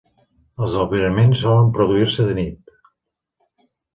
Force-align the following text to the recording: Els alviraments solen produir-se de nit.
Els 0.67 0.77
alviraments 0.83 1.43
solen 1.43 1.69
produir-se 1.77 2.27
de 2.31 2.37
nit. 2.39 2.75